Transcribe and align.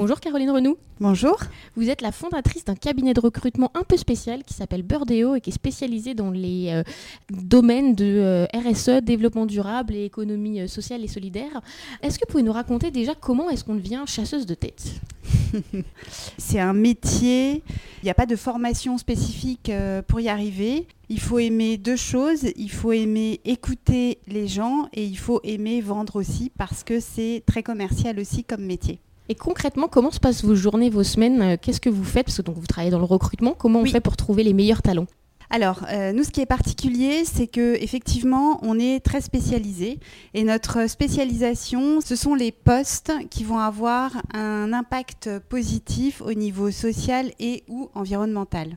Bonjour 0.00 0.18
Caroline 0.18 0.48
Renou. 0.48 0.78
Bonjour. 0.98 1.38
Vous 1.76 1.90
êtes 1.90 2.00
la 2.00 2.10
fondatrice 2.10 2.64
d'un 2.64 2.74
cabinet 2.74 3.12
de 3.12 3.20
recrutement 3.20 3.70
un 3.74 3.82
peu 3.82 3.98
spécial 3.98 4.44
qui 4.44 4.54
s'appelle 4.54 4.82
Birdeo 4.82 5.34
et 5.34 5.42
qui 5.42 5.50
est 5.50 5.52
spécialisé 5.52 6.14
dans 6.14 6.30
les 6.30 6.70
euh, 6.70 6.82
domaines 7.28 7.94
de 7.94 8.06
euh, 8.06 8.46
RSE, 8.54 9.02
développement 9.02 9.44
durable 9.44 9.94
et 9.94 10.06
économie 10.06 10.62
euh, 10.62 10.68
sociale 10.68 11.04
et 11.04 11.06
solidaire. 11.06 11.60
Est-ce 12.02 12.18
que 12.18 12.24
vous 12.26 12.30
pouvez 12.30 12.42
nous 12.42 12.52
raconter 12.52 12.90
déjà 12.90 13.14
comment 13.14 13.50
est-ce 13.50 13.62
qu'on 13.62 13.74
devient 13.74 14.04
chasseuse 14.06 14.46
de 14.46 14.54
tête? 14.54 15.02
C'est 16.38 16.60
un 16.60 16.72
métier, 16.72 17.62
il 18.02 18.04
n'y 18.04 18.10
a 18.10 18.14
pas 18.14 18.24
de 18.24 18.36
formation 18.36 18.96
spécifique 18.96 19.70
pour 20.08 20.20
y 20.20 20.30
arriver. 20.30 20.86
Il 21.10 21.20
faut 21.20 21.40
aimer 21.40 21.76
deux 21.76 21.96
choses, 21.96 22.46
il 22.56 22.70
faut 22.70 22.92
aimer 22.92 23.42
écouter 23.44 24.18
les 24.26 24.48
gens 24.48 24.88
et 24.94 25.04
il 25.04 25.18
faut 25.18 25.42
aimer 25.44 25.82
vendre 25.82 26.16
aussi 26.16 26.50
parce 26.56 26.84
que 26.84 27.00
c'est 27.00 27.42
très 27.44 27.62
commercial 27.62 28.18
aussi 28.18 28.44
comme 28.44 28.64
métier. 28.64 28.98
Et 29.30 29.36
concrètement, 29.36 29.86
comment 29.86 30.10
se 30.10 30.18
passent 30.18 30.42
vos 30.42 30.56
journées, 30.56 30.90
vos 30.90 31.04
semaines 31.04 31.40
euh, 31.40 31.56
Qu'est-ce 31.56 31.80
que 31.80 31.88
vous 31.88 32.02
faites 32.02 32.26
Parce 32.26 32.38
que 32.38 32.42
donc, 32.42 32.56
vous 32.56 32.66
travaillez 32.66 32.90
dans 32.90 32.98
le 32.98 33.04
recrutement. 33.04 33.54
Comment 33.56 33.78
on 33.78 33.84
fait 33.84 34.00
pour 34.00 34.16
trouver 34.16 34.42
les 34.42 34.52
meilleurs 34.52 34.82
talents 34.82 35.06
alors, 35.52 35.84
euh, 35.90 36.12
nous, 36.12 36.22
ce 36.22 36.30
qui 36.30 36.40
est 36.40 36.46
particulier, 36.46 37.24
c'est 37.24 37.48
que 37.48 37.74
effectivement, 37.82 38.60
on 38.62 38.78
est 38.78 39.04
très 39.04 39.20
spécialisé 39.20 39.98
et 40.32 40.44
notre 40.44 40.88
spécialisation, 40.88 42.00
ce 42.00 42.14
sont 42.14 42.36
les 42.36 42.52
postes 42.52 43.12
qui 43.30 43.42
vont 43.42 43.58
avoir 43.58 44.12
un 44.32 44.72
impact 44.72 45.28
positif 45.48 46.22
au 46.22 46.34
niveau 46.34 46.70
social 46.70 47.32
et 47.40 47.64
ou 47.66 47.90
environnemental. 47.96 48.76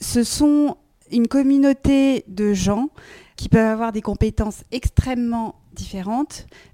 Ce 0.00 0.22
sont 0.22 0.76
une 1.10 1.28
communauté 1.28 2.24
de 2.28 2.52
gens 2.52 2.90
qui 3.36 3.48
peuvent 3.48 3.72
avoir 3.72 3.92
des 3.92 4.02
compétences 4.02 4.64
extrêmement 4.72 5.59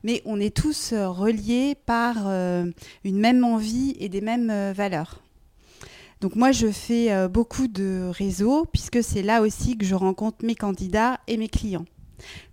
mais 0.02 0.22
on 0.24 0.40
est 0.40 0.54
tous 0.54 0.92
euh, 0.92 1.08
reliés 1.08 1.76
par 1.86 2.16
euh, 2.26 2.66
une 3.04 3.18
même 3.18 3.44
envie 3.44 3.94
et 3.98 4.08
des 4.08 4.20
mêmes 4.20 4.50
euh, 4.50 4.72
valeurs. 4.74 5.22
Donc 6.20 6.34
moi, 6.34 6.50
je 6.50 6.68
fais 6.68 7.28
beaucoup 7.28 7.68
de 7.68 8.10
réseaux, 8.10 8.64
puisque 8.64 9.02
c'est 9.02 9.20
là 9.20 9.42
aussi 9.42 9.76
que 9.76 9.84
je 9.84 9.94
rencontre 9.94 10.46
mes 10.46 10.54
candidats 10.54 11.20
et 11.26 11.36
mes 11.36 11.48
clients. 11.48 11.84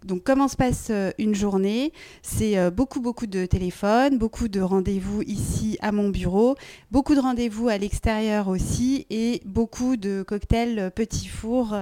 Donc 0.03 0.23
comment 0.23 0.49
se 0.49 0.57
passe 0.57 0.91
une 1.17 1.33
journée? 1.33 1.93
C'est 2.21 2.69
beaucoup 2.71 2.99
beaucoup 2.99 3.25
de 3.25 3.45
téléphones, 3.45 4.17
beaucoup 4.17 4.49
de 4.49 4.59
rendez-vous 4.59 5.21
ici 5.21 5.77
à 5.79 5.93
mon 5.93 6.09
bureau, 6.09 6.57
beaucoup 6.91 7.15
de 7.15 7.21
rendez-vous 7.21 7.69
à 7.69 7.77
l'extérieur 7.77 8.49
aussi 8.49 9.07
et 9.09 9.41
beaucoup 9.45 9.95
de 9.95 10.25
cocktails 10.27 10.91
petits 10.93 11.29
fours 11.29 11.73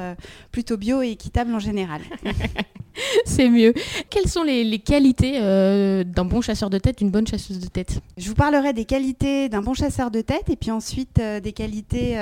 plutôt 0.52 0.78
bio 0.78 1.02
et 1.02 1.10
équitables 1.10 1.56
en 1.56 1.60
général. 1.60 2.02
C'est 3.26 3.50
mieux. 3.50 3.74
Quelles 4.10 4.28
sont 4.28 4.44
les, 4.44 4.80
qualités 4.80 5.40
d'un 5.40 6.26
bon 6.26 6.42
chasseur 6.42 6.70
de 6.70 6.78
tête, 6.78 6.98
d'une 7.00 7.10
bonne 7.10 7.28
chasseuse 7.28 7.60
de 7.60 7.68
tête? 7.68 8.00
Je 8.18 8.28
vous 8.28 8.36
parlerai 8.36 8.74
des 8.74 8.86
qualités 8.86 9.50
d'un 9.50 9.62
bon 9.62 9.74
chasseur 9.74 10.12
de 10.12 10.22
tête 10.22 10.50
et 10.50 10.56
puis 10.56 10.72
ensuite 10.72 11.20
des 11.20 11.52
qualités 11.52 12.18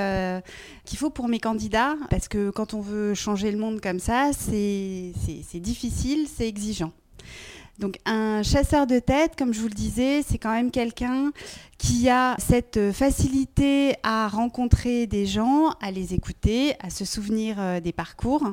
qu'il 0.86 0.98
faut 0.98 1.10
pour 1.10 1.28
mes 1.28 1.40
candidats 1.40 1.96
parce 2.10 2.28
que 2.28 2.50
quand 2.50 2.74
on 2.74 2.82
veut 2.82 3.14
changer 3.14 3.52
le 3.52 3.58
monde 3.58 3.82
comme 3.82 4.00
ça, 4.00 4.32
c'est 4.34 5.60
difficile, 5.60 6.28
c'est 6.34 6.48
exigeant. 6.48 6.92
Donc 7.80 7.98
un 8.06 8.44
chasseur 8.44 8.88
de 8.88 9.00
tête, 9.00 9.38
comme 9.38 9.54
je 9.54 9.62
vous 9.62 9.70
le 9.70 9.74
disais, 9.74 10.22
c'est 10.22 10.38
quand 10.38 10.52
même 10.52 10.70
quelqu'un 10.70 11.32
qui 11.80 12.10
a 12.10 12.36
cette 12.40 12.92
facilité 12.92 13.96
à 14.04 14.28
rencontrer 14.28 15.08
des 15.08 15.26
gens, 15.26 15.70
à 15.82 15.92
les 15.92 16.14
écouter, 16.14 16.74
à 16.82 16.90
se 16.90 17.06
souvenir 17.06 17.56
euh, 17.58 17.80
des 17.80 17.94
parcours. 17.94 18.44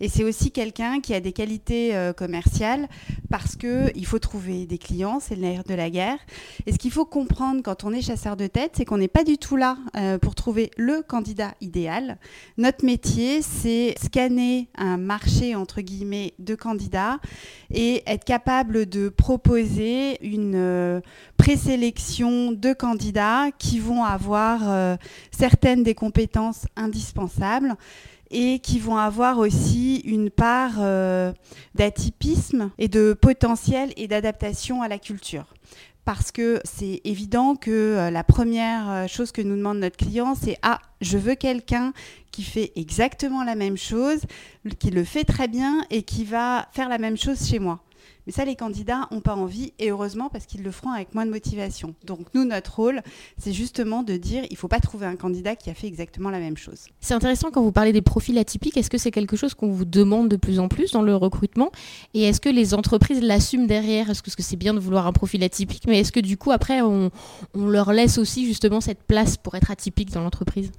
Et 0.00 0.08
c'est 0.08 0.24
aussi 0.24 0.50
quelqu'un 0.50 1.00
qui 1.00 1.14
a 1.14 1.20
des 1.20 1.32
qualités 1.32 1.94
euh, 1.94 2.12
commerciales 2.12 2.88
parce 3.30 3.54
qu'il 3.54 4.04
faut 4.04 4.18
trouver 4.18 4.66
des 4.66 4.78
clients, 4.78 5.20
c'est 5.20 5.36
le 5.36 5.44
de 5.44 5.74
la 5.74 5.88
guerre. 5.88 6.18
Et 6.66 6.72
ce 6.72 6.78
qu'il 6.78 6.90
faut 6.90 7.04
comprendre 7.04 7.62
quand 7.62 7.84
on 7.84 7.92
est 7.92 8.02
chasseur 8.02 8.36
de 8.36 8.48
tête, 8.48 8.72
c'est 8.76 8.84
qu'on 8.84 8.98
n'est 8.98 9.08
pas 9.08 9.22
du 9.22 9.38
tout 9.38 9.56
là 9.56 9.78
euh, 9.96 10.18
pour 10.18 10.34
trouver 10.34 10.70
le 10.76 11.02
candidat 11.02 11.54
idéal. 11.60 12.18
Notre 12.58 12.84
métier, 12.84 13.40
c'est 13.40 13.94
scanner 14.02 14.68
un 14.76 14.96
marché, 14.96 15.54
entre 15.54 15.80
guillemets, 15.80 16.34
de 16.40 16.56
candidats 16.56 17.20
et 17.70 18.02
être 18.06 18.24
capable 18.24 18.86
de 18.86 19.08
proposer 19.08 20.18
une 20.26 21.02
présélection 21.36 22.52
de 22.64 22.72
candidats 22.72 23.50
qui 23.58 23.78
vont 23.78 24.04
avoir 24.04 24.60
euh, 24.64 24.96
certaines 25.30 25.82
des 25.82 25.94
compétences 25.94 26.66
indispensables 26.76 27.74
et 28.30 28.58
qui 28.58 28.78
vont 28.78 28.96
avoir 28.96 29.38
aussi 29.38 29.96
une 29.98 30.30
part 30.30 30.76
euh, 30.78 31.32
d'atypisme 31.74 32.70
et 32.78 32.88
de 32.88 33.12
potentiel 33.12 33.92
et 33.96 34.08
d'adaptation 34.08 34.80
à 34.80 34.88
la 34.88 34.98
culture. 34.98 35.44
Parce 36.06 36.32
que 36.32 36.60
c'est 36.64 37.02
évident 37.04 37.54
que 37.54 37.70
euh, 37.70 38.10
la 38.10 38.24
première 38.24 39.08
chose 39.08 39.30
que 39.30 39.42
nous 39.42 39.56
demande 39.56 39.78
notre 39.78 39.98
client, 39.98 40.34
c'est 40.34 40.56
Ah, 40.62 40.80
je 41.02 41.18
veux 41.18 41.34
quelqu'un 41.34 41.92
qui 42.30 42.42
fait 42.42 42.72
exactement 42.76 43.44
la 43.44 43.56
même 43.56 43.76
chose, 43.76 44.20
qui 44.78 44.90
le 44.90 45.04
fait 45.04 45.24
très 45.24 45.48
bien 45.48 45.84
et 45.90 46.02
qui 46.02 46.24
va 46.24 46.66
faire 46.72 46.88
la 46.88 46.98
même 46.98 47.18
chose 47.18 47.46
chez 47.46 47.58
moi. 47.58 47.80
Mais 48.26 48.32
ça, 48.32 48.44
les 48.44 48.56
candidats 48.56 49.08
n'ont 49.10 49.20
pas 49.20 49.34
envie, 49.34 49.72
et 49.78 49.90
heureusement 49.90 50.28
parce 50.30 50.46
qu'ils 50.46 50.62
le 50.62 50.70
feront 50.70 50.90
avec 50.90 51.14
moins 51.14 51.26
de 51.26 51.30
motivation. 51.30 51.94
Donc 52.04 52.26
nous, 52.34 52.44
notre 52.44 52.76
rôle, 52.76 53.02
c'est 53.38 53.52
justement 53.52 54.02
de 54.02 54.16
dire, 54.16 54.44
il 54.50 54.54
ne 54.54 54.58
faut 54.58 54.68
pas 54.68 54.80
trouver 54.80 55.06
un 55.06 55.16
candidat 55.16 55.56
qui 55.56 55.70
a 55.70 55.74
fait 55.74 55.86
exactement 55.86 56.30
la 56.30 56.38
même 56.38 56.56
chose. 56.56 56.86
C'est 57.00 57.14
intéressant 57.14 57.50
quand 57.50 57.62
vous 57.62 57.72
parlez 57.72 57.92
des 57.92 58.02
profils 58.02 58.36
atypiques. 58.38 58.76
Est-ce 58.76 58.90
que 58.90 58.98
c'est 58.98 59.10
quelque 59.10 59.36
chose 59.36 59.54
qu'on 59.54 59.70
vous 59.70 59.84
demande 59.84 60.28
de 60.28 60.36
plus 60.36 60.58
en 60.58 60.68
plus 60.68 60.92
dans 60.92 61.02
le 61.02 61.14
recrutement? 61.14 61.70
Et 62.14 62.22
est-ce 62.22 62.40
que 62.40 62.48
les 62.48 62.74
entreprises 62.74 63.22
l'assument 63.22 63.66
derrière? 63.66 64.10
Est-ce 64.10 64.22
que 64.22 64.42
c'est 64.42 64.56
bien 64.56 64.74
de 64.74 64.80
vouloir 64.80 65.06
un 65.06 65.12
profil 65.12 65.42
atypique 65.42 65.84
Mais 65.86 66.00
est-ce 66.00 66.12
que 66.12 66.20
du 66.20 66.36
coup, 66.36 66.50
après, 66.50 66.80
on, 66.80 67.10
on 67.54 67.66
leur 67.66 67.92
laisse 67.92 68.18
aussi 68.18 68.46
justement 68.46 68.80
cette 68.80 69.02
place 69.02 69.36
pour 69.36 69.54
être 69.54 69.70
atypique 69.70 70.10
dans 70.12 70.22
l'entreprise? 70.22 70.72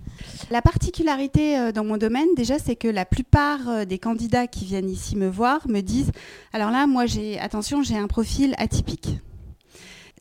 La 0.50 0.62
particularité 0.62 1.58
euh, 1.58 1.72
dans 1.72 1.84
mon 1.84 1.98
domaine, 1.98 2.28
déjà, 2.36 2.60
c'est 2.60 2.76
que 2.76 2.88
la 2.88 3.06
plupart 3.06 3.68
euh, 3.68 3.86
des 3.86 4.00
candidats 4.00 4.48
qui 4.48 4.66
viennent 4.66 4.90
ici 4.90 5.16
me 5.16 5.30
voir 5.30 5.68
me 5.68 5.82
disent, 5.82 6.12
alors 6.54 6.72
là, 6.72 6.88
moi, 6.88 7.06
j'ai 7.06 7.35
attention, 7.40 7.84
j'ai 7.84 7.98
un 7.98 8.08
profil 8.08 8.56
atypique. 8.58 9.20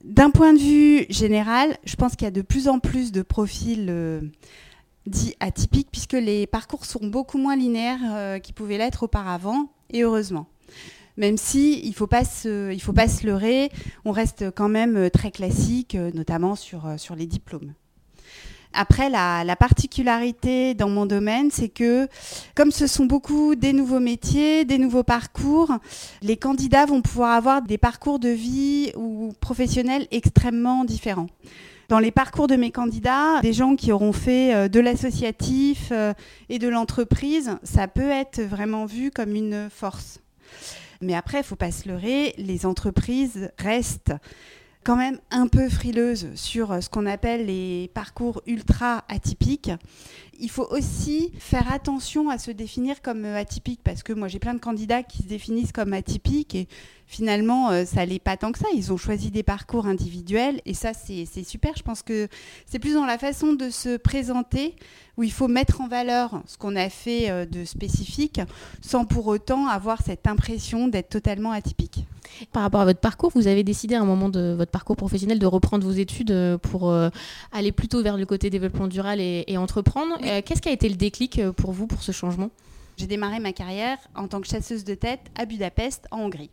D'un 0.02 0.30
point 0.30 0.52
de 0.52 0.58
vue 0.58 1.06
général, 1.08 1.78
je 1.84 1.96
pense 1.96 2.14
qu'il 2.14 2.24
y 2.24 2.28
a 2.28 2.30
de 2.30 2.42
plus 2.42 2.68
en 2.68 2.78
plus 2.78 3.10
de 3.10 3.22
profils 3.22 3.86
euh, 3.88 4.20
dits 5.06 5.34
atypiques, 5.40 5.88
puisque 5.90 6.12
les 6.12 6.46
parcours 6.46 6.84
sont 6.84 7.06
beaucoup 7.06 7.38
moins 7.38 7.56
linéaires 7.56 8.00
euh, 8.04 8.38
qu'ils 8.38 8.54
pouvaient 8.54 8.78
l'être 8.78 9.04
auparavant, 9.04 9.70
et 9.90 10.02
heureusement. 10.02 10.46
Même 11.16 11.36
si 11.36 11.80
il 11.84 11.90
ne 11.90 11.94
faut, 11.94 12.06
pas 12.06 12.24
se, 12.24 12.76
faut 12.80 12.92
pas 12.92 13.08
se 13.08 13.26
leurrer, 13.26 13.70
on 14.04 14.10
reste 14.10 14.50
quand 14.50 14.68
même 14.68 15.08
très 15.10 15.30
classique, 15.30 15.94
euh, 15.94 16.10
notamment 16.12 16.56
sur 16.56 17.14
les 17.16 17.26
diplômes. 17.26 17.72
Après, 18.74 19.08
la, 19.08 19.56
particularité 19.56 20.74
dans 20.74 20.88
mon 20.88 21.06
domaine, 21.06 21.50
c'est 21.50 21.68
que 21.68 22.08
comme 22.54 22.72
ce 22.72 22.86
sont 22.86 23.06
beaucoup 23.06 23.54
des 23.54 23.72
nouveaux 23.72 24.00
métiers, 24.00 24.64
des 24.64 24.78
nouveaux 24.78 25.04
parcours, 25.04 25.70
les 26.22 26.36
candidats 26.36 26.84
vont 26.84 27.00
pouvoir 27.00 27.32
avoir 27.32 27.62
des 27.62 27.78
parcours 27.78 28.18
de 28.18 28.28
vie 28.28 28.92
ou 28.96 29.32
professionnels 29.40 30.06
extrêmement 30.10 30.84
différents. 30.84 31.28
Dans 31.88 31.98
les 31.98 32.10
parcours 32.10 32.46
de 32.46 32.56
mes 32.56 32.70
candidats, 32.70 33.40
des 33.42 33.52
gens 33.52 33.76
qui 33.76 33.92
auront 33.92 34.12
fait 34.12 34.54
euh, 34.54 34.68
de 34.68 34.80
l'associatif 34.80 35.90
euh, 35.92 36.14
et 36.48 36.58
de 36.58 36.66
l'entreprise, 36.66 37.56
ça 37.62 37.88
peut 37.88 38.08
être 38.08 38.40
vraiment 38.40 38.86
vu 38.86 39.10
comme 39.10 39.34
une 39.34 39.68
force. 39.70 40.18
Mais 41.02 41.14
après, 41.14 41.38
il 41.38 41.42
ne 41.42 41.46
faut 41.46 41.56
pas 41.56 41.70
se 41.70 41.86
leurrer, 41.88 42.34
les 42.38 42.64
entreprises 42.64 43.50
restent 43.58 44.14
quand 44.84 44.96
même 44.96 45.18
un 45.30 45.48
peu 45.48 45.68
frileuse 45.68 46.28
sur 46.34 46.70
euh, 46.70 46.80
ce 46.80 46.90
qu'on 46.90 47.06
appelle 47.06 47.46
les 47.46 47.90
parcours 47.94 48.42
ultra 48.46 49.04
atypiques. 49.08 49.70
Il 50.38 50.50
faut 50.50 50.66
aussi 50.70 51.32
faire 51.38 51.72
attention 51.72 52.28
à 52.28 52.38
se 52.38 52.50
définir 52.50 53.00
comme 53.00 53.24
euh, 53.24 53.36
atypique 53.36 53.80
parce 53.82 54.02
que 54.02 54.12
moi 54.12 54.28
j'ai 54.28 54.38
plein 54.38 54.52
de 54.52 54.60
candidats 54.60 55.02
qui 55.02 55.22
se 55.22 55.28
définissent 55.28 55.72
comme 55.72 55.94
atypiques 55.94 56.54
et 56.54 56.68
finalement 57.06 57.70
euh, 57.70 57.86
ça 57.86 58.04
n'est 58.04 58.18
pas 58.18 58.36
tant 58.36 58.52
que 58.52 58.58
ça. 58.58 58.66
Ils 58.74 58.92
ont 58.92 58.98
choisi 58.98 59.30
des 59.30 59.42
parcours 59.42 59.86
individuels 59.86 60.60
et 60.66 60.74
ça 60.74 60.92
c'est 60.92 61.26
super. 61.44 61.72
Je 61.76 61.82
pense 61.82 62.02
que 62.02 62.28
c'est 62.66 62.78
plus 62.78 62.94
dans 62.94 63.06
la 63.06 63.16
façon 63.16 63.54
de 63.54 63.70
se 63.70 63.96
présenter 63.96 64.76
où 65.16 65.22
il 65.22 65.32
faut 65.32 65.48
mettre 65.48 65.80
en 65.80 65.88
valeur 65.88 66.42
ce 66.46 66.58
qu'on 66.58 66.76
a 66.76 66.90
fait 66.90 67.46
de 67.46 67.64
spécifique 67.64 68.40
sans 68.82 69.04
pour 69.04 69.28
autant 69.28 69.68
avoir 69.68 70.02
cette 70.02 70.26
impression 70.26 70.88
d'être 70.88 71.08
totalement 71.08 71.52
atypique. 71.52 72.04
Par 72.52 72.62
rapport 72.62 72.80
à 72.80 72.84
votre 72.84 73.00
parcours, 73.00 73.30
vous 73.34 73.46
avez 73.46 73.62
décidé 73.62 73.94
à 73.94 74.00
un 74.00 74.04
moment 74.04 74.28
de 74.28 74.54
votre 74.56 74.70
parcours 74.74 74.96
professionnel 74.96 75.38
de 75.38 75.46
reprendre 75.46 75.86
vos 75.86 75.92
études 75.92 76.32
euh, 76.32 76.58
pour 76.58 76.90
euh, 76.90 77.08
aller 77.52 77.70
plutôt 77.70 78.02
vers 78.02 78.16
le 78.16 78.26
côté 78.26 78.50
développement 78.50 78.88
durable 78.88 79.20
et, 79.20 79.56
entreprendre. 79.56 80.18
Euh, 80.24 80.42
qu'est-ce 80.44 80.60
qui 80.60 80.68
a 80.68 80.72
été 80.72 80.88
le 80.88 80.96
déclic 80.96 81.40
pour 81.52 81.70
vous 81.70 81.86
pour 81.86 82.02
ce 82.02 82.10
changement? 82.10 82.50
J'ai 82.96 83.06
démarré 83.06 83.38
ma 83.38 83.52
carrière 83.52 83.98
en 84.16 84.26
tant 84.26 84.40
que 84.40 84.48
chasseuse 84.48 84.82
de 84.82 84.94
tête 84.94 85.20
à 85.36 85.44
Budapest, 85.44 86.08
en 86.10 86.22
Hongrie, 86.22 86.50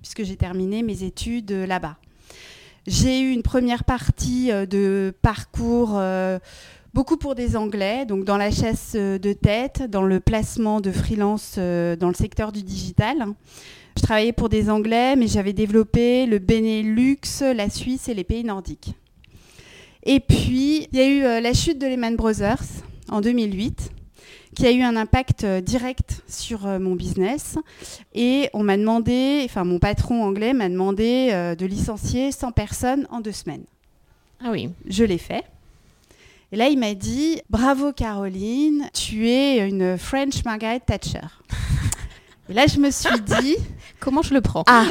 puisque 0.00 0.24
j'ai 0.24 0.36
terminé 0.36 0.82
mes 0.82 1.02
études 1.02 1.50
là-bas. 1.50 1.96
J'ai 2.86 3.20
eu 3.20 3.30
une 3.30 3.42
première 3.42 3.84
partie 3.84 4.50
de 4.50 5.14
parcours 5.20 6.00
beaucoup 6.94 7.16
pour 7.16 7.34
des 7.34 7.56
Anglais, 7.56 8.06
donc 8.06 8.24
dans 8.24 8.36
la 8.36 8.50
chasse 8.50 8.94
de 8.94 9.32
tête, 9.32 9.82
dans 9.88 10.02
le 10.02 10.20
placement 10.20 10.80
de 10.80 10.92
freelance 10.92 11.56
dans 11.56 12.08
le 12.08 12.14
secteur 12.14 12.52
du 12.52 12.62
digital. 12.62 13.26
Je 13.96 14.02
travaillais 14.02 14.32
pour 14.32 14.48
des 14.48 14.70
Anglais, 14.70 15.16
mais 15.16 15.28
j'avais 15.28 15.52
développé 15.52 16.26
le 16.26 16.38
Benelux, 16.38 17.20
la 17.40 17.70
Suisse 17.70 18.08
et 18.08 18.14
les 18.14 18.24
pays 18.24 18.44
nordiques. 18.44 18.94
Et 20.04 20.20
puis, 20.20 20.88
il 20.92 20.98
y 20.98 21.00
a 21.00 21.08
eu 21.08 21.24
euh, 21.24 21.40
la 21.40 21.54
chute 21.54 21.78
de 21.78 21.86
Lehman 21.86 22.16
Brothers 22.16 22.62
en 23.08 23.20
2008 23.20 23.90
qui 24.54 24.66
a 24.66 24.70
eu 24.70 24.82
un 24.82 24.94
impact 24.94 25.42
euh, 25.42 25.60
direct 25.60 26.22
sur 26.28 26.66
euh, 26.66 26.78
mon 26.78 26.94
business. 26.94 27.56
Et 28.14 28.50
on 28.52 28.62
m'a 28.62 28.76
demandé, 28.76 29.42
enfin 29.44 29.64
mon 29.64 29.78
patron 29.78 30.22
anglais 30.22 30.52
m'a 30.52 30.68
demandé 30.68 31.54
de 31.58 31.66
licencier 31.66 32.30
100 32.30 32.52
personnes 32.52 33.06
en 33.10 33.20
deux 33.20 33.32
semaines. 33.32 33.64
Ah 34.44 34.50
oui. 34.50 34.68
Je 34.86 35.04
l'ai 35.04 35.18
fait. 35.18 35.44
Et 36.52 36.56
là, 36.56 36.68
il 36.68 36.78
m'a 36.78 36.94
dit, 36.94 37.40
bravo 37.50 37.92
Caroline, 37.92 38.88
tu 38.92 39.28
es 39.28 39.66
une 39.66 39.98
French 39.98 40.44
Margaret 40.44 40.80
Thatcher. 40.80 41.26
Et 42.48 42.52
là, 42.52 42.66
je 42.66 42.78
me 42.78 42.90
suis 42.90 43.20
dit. 43.40 43.56
Comment 44.00 44.22
je 44.22 44.34
le 44.34 44.40
prends 44.40 44.64
Ah 44.66 44.86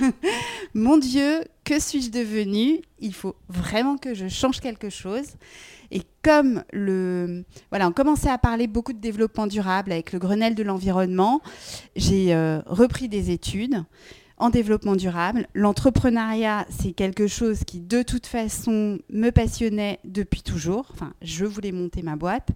Mon 0.74 0.98
Dieu, 0.98 1.42
que 1.64 1.80
suis-je 1.80 2.10
devenue? 2.10 2.80
Il 3.00 3.12
faut 3.12 3.34
vraiment 3.48 3.96
que 3.96 4.14
je 4.14 4.28
change 4.28 4.60
quelque 4.60 4.88
chose. 4.88 5.26
Et 5.90 6.02
comme 6.22 6.62
le, 6.72 7.44
voilà, 7.70 7.88
on 7.88 7.92
commençait 7.92 8.30
à 8.30 8.38
parler 8.38 8.66
beaucoup 8.66 8.92
de 8.92 9.00
développement 9.00 9.46
durable 9.46 9.92
avec 9.92 10.12
le 10.12 10.18
Grenelle 10.18 10.54
de 10.54 10.62
l'environnement, 10.62 11.40
j'ai 11.94 12.34
euh, 12.34 12.60
repris 12.66 13.08
des 13.08 13.30
études 13.30 13.84
en 14.38 14.50
développement 14.50 14.96
durable. 14.96 15.48
L'entrepreneuriat, 15.54 16.66
c'est 16.68 16.92
quelque 16.92 17.26
chose 17.26 17.64
qui, 17.64 17.80
de 17.80 18.02
toute 18.02 18.26
façon, 18.26 18.98
me 19.10 19.30
passionnait 19.30 19.98
depuis 20.04 20.42
toujours. 20.42 20.88
Enfin, 20.92 21.14
je 21.22 21.44
voulais 21.44 21.72
monter 21.72 22.02
ma 22.02 22.16
boîte. 22.16 22.48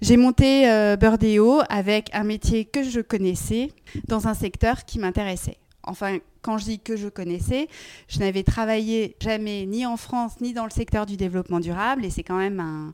J'ai 0.00 0.16
monté 0.16 0.68
euh, 0.68 0.96
Birdeo 0.96 1.60
avec 1.68 2.10
un 2.12 2.24
métier 2.24 2.64
que 2.64 2.82
je 2.82 3.00
connaissais 3.00 3.72
dans 4.08 4.26
un 4.26 4.34
secteur 4.34 4.84
qui 4.84 4.98
m'intéressait. 4.98 5.58
Enfin, 5.82 6.18
quand 6.42 6.58
je 6.58 6.64
dis 6.64 6.78
que 6.80 6.96
je 6.96 7.08
connaissais, 7.08 7.68
je 8.08 8.18
n'avais 8.18 8.42
travaillé 8.42 9.16
jamais 9.20 9.66
ni 9.66 9.86
en 9.86 9.96
France 9.96 10.40
ni 10.40 10.52
dans 10.52 10.64
le 10.64 10.70
secteur 10.70 11.06
du 11.06 11.16
développement 11.16 11.60
durable 11.60 12.04
et 12.04 12.10
c'est 12.10 12.22
quand 12.22 12.38
même 12.38 12.60
un, 12.60 12.92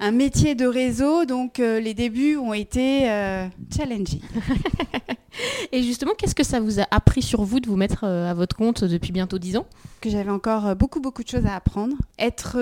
un 0.00 0.12
métier 0.12 0.54
de 0.54 0.66
réseau, 0.66 1.26
donc 1.26 1.60
euh, 1.60 1.78
les 1.78 1.92
débuts 1.92 2.36
ont 2.36 2.54
été 2.54 3.10
euh, 3.10 3.46
challenging. 3.74 4.22
Et 5.72 5.82
justement, 5.82 6.12
qu'est-ce 6.16 6.34
que 6.34 6.42
ça 6.42 6.58
vous 6.58 6.80
a 6.80 6.86
appris 6.90 7.20
sur 7.20 7.44
vous 7.44 7.60
de 7.60 7.68
vous 7.68 7.76
mettre 7.76 8.04
euh, 8.04 8.30
à 8.30 8.34
votre 8.34 8.56
compte 8.56 8.82
depuis 8.82 9.12
bientôt 9.12 9.38
10 9.38 9.58
ans? 9.58 9.66
Que 10.00 10.08
j'avais 10.08 10.30
encore 10.30 10.74
beaucoup, 10.74 11.00
beaucoup 11.00 11.22
de 11.22 11.28
choses 11.28 11.44
à 11.44 11.54
apprendre. 11.54 11.96
Être 12.18 12.58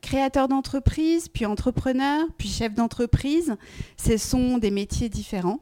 créateur 0.00 0.48
d'entreprise, 0.48 1.28
puis 1.28 1.44
entrepreneur, 1.44 2.26
puis 2.38 2.48
chef 2.48 2.74
d'entreprise, 2.74 3.54
ce 3.98 4.16
sont 4.16 4.56
des 4.56 4.70
métiers 4.70 5.10
différents. 5.10 5.60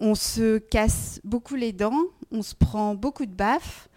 On 0.00 0.16
se 0.16 0.58
casse 0.58 1.20
beaucoup 1.22 1.54
les 1.54 1.72
dents, 1.72 2.02
on 2.32 2.42
se 2.42 2.56
prend 2.56 2.96
beaucoup 2.96 3.26
de 3.26 3.32
baffes. 3.32 3.88